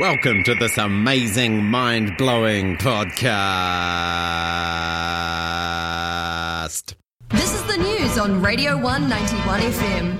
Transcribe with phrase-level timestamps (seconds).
[0.00, 3.04] Welcome to this amazing, mind blowing podcast.
[7.28, 10.18] This is the news on Radio 191 FM.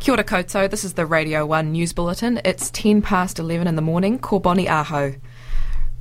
[0.00, 2.40] Kia ora koutou, this is the Radio 1 News Bulletin.
[2.46, 5.20] It's 10 past 11 in the morning, Ko Bonnie ahau.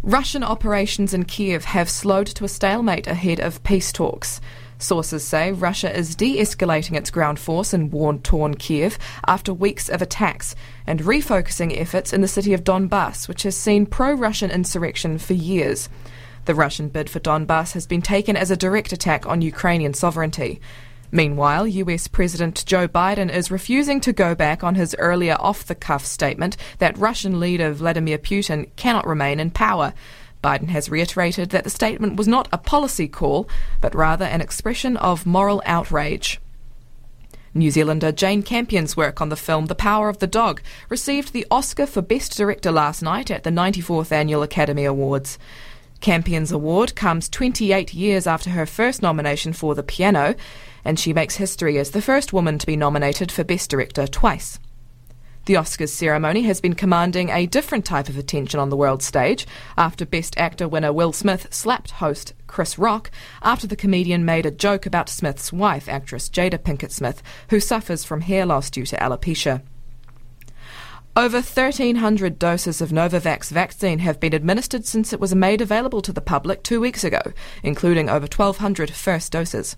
[0.04, 4.40] Russian operations in Kiev have slowed to a stalemate ahead of peace talks.
[4.82, 9.90] Sources say Russia is de escalating its ground force in war torn Kiev after weeks
[9.90, 10.56] of attacks
[10.88, 15.34] and refocusing efforts in the city of Donbass, which has seen pro Russian insurrection for
[15.34, 15.88] years.
[16.46, 20.60] The Russian bid for Donbass has been taken as a direct attack on Ukrainian sovereignty.
[21.12, 25.76] Meanwhile, US President Joe Biden is refusing to go back on his earlier off the
[25.76, 29.94] cuff statement that Russian leader Vladimir Putin cannot remain in power.
[30.44, 33.48] Biden has reiterated that the statement was not a policy call,
[33.80, 36.40] but rather an expression of moral outrage.
[37.54, 41.46] New Zealander Jane Campion's work on the film The Power of the Dog received the
[41.52, 45.38] Oscar for Best Director last night at the 94th Annual Academy Awards.
[46.00, 50.34] Campion's award comes 28 years after her first nomination for The Piano,
[50.86, 54.58] and she makes history as the first woman to be nominated for Best Director twice.
[55.46, 59.48] The Oscars ceremony has been commanding a different type of attention on the world stage
[59.76, 63.10] after Best Actor winner Will Smith slapped host Chris Rock
[63.42, 68.04] after the comedian made a joke about Smith's wife, actress Jada Pinkett Smith, who suffers
[68.04, 69.64] from hair loss due to alopecia.
[71.16, 76.14] Over 1,300 doses of Novavax vaccine have been administered since it was made available to
[76.14, 77.20] the public two weeks ago,
[77.64, 79.76] including over 1,200 first doses.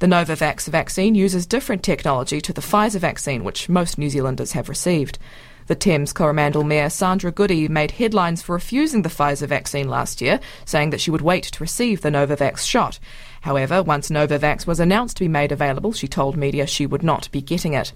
[0.00, 4.68] The Novavax vaccine uses different technology to the Pfizer vaccine, which most New Zealanders have
[4.68, 5.18] received.
[5.66, 10.40] The Thames Coromandel Mayor Sandra Goudie made headlines for refusing the Pfizer vaccine last year,
[10.64, 12.98] saying that she would wait to receive the Novavax shot.
[13.42, 17.30] However, once Novavax was announced to be made available, she told media she would not
[17.30, 17.92] be getting it.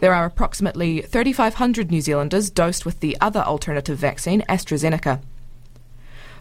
[0.00, 5.20] There are approximately 3,500 New Zealanders dosed with the other alternative vaccine, AstraZeneca.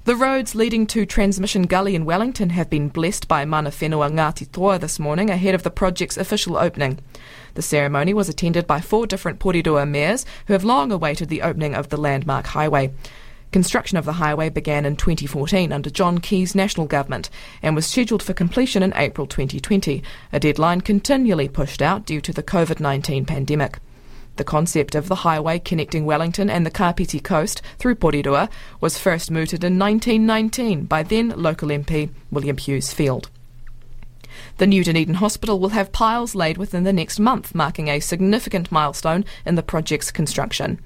[0.05, 4.49] The roads leading to Transmission Gully in Wellington have been blessed by Mana Whenua Ngāti
[4.49, 6.99] Toa this morning ahead of the project's official opening.
[7.55, 11.75] The ceremony was attended by four different Porirua mayors who have long awaited the opening
[11.75, 12.93] of the landmark highway.
[13.51, 17.29] Construction of the highway began in 2014 under John Key's national government
[17.61, 20.01] and was scheduled for completion in April 2020,
[20.31, 23.79] a deadline continually pushed out due to the COVID 19 pandemic.
[24.39, 29.29] The concept of the highway connecting Wellington and the Kapiti coast through Porirua was first
[29.29, 33.29] mooted in 1919 by then local MP William Hughes Field.
[34.55, 38.71] The new Dunedin Hospital will have piles laid within the next month, marking a significant
[38.71, 40.79] milestone in the project's construction.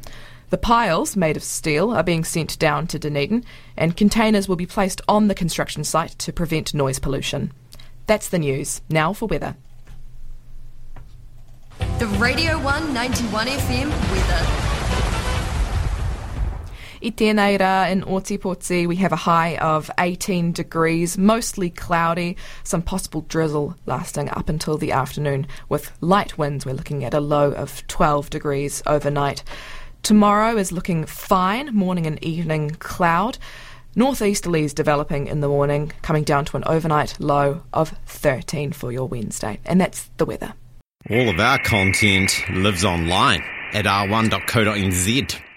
[0.50, 3.46] The piles, made of steel, are being sent down to Dunedin,
[3.78, 7.52] and containers will be placed on the construction site to prevent noise pollution.
[8.08, 8.82] That's the news.
[8.90, 9.58] Now for weather.
[12.24, 14.44] Radio 191 FM weather.
[17.04, 22.82] I tēnei rā in Ōtepoti, we have a high of 18 degrees, mostly cloudy, some
[22.82, 25.48] possible drizzle lasting up until the afternoon.
[25.68, 29.44] With light winds, we're looking at a low of 12 degrees overnight.
[30.02, 33.38] Tomorrow is looking fine, morning and evening cloud.
[33.98, 39.10] Northeasterlies developing in the morning, coming down to an overnight low of 13 for your
[39.10, 39.60] Wednesday.
[39.66, 40.54] And that's the weather.
[41.10, 43.44] All of our content lives online
[43.74, 45.53] at r1.co.nz.